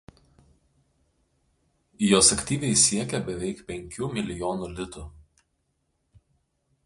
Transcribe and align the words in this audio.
jos 2.03 2.29
aktyvai 2.35 2.71
siekia 2.85 3.21
beveik 3.27 3.61
penkių 3.69 4.09
milijonų 4.15 4.71
litų 4.79 5.03